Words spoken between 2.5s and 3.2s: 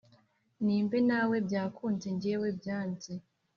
byanze